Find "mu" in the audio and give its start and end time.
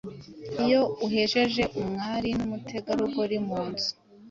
3.47-3.59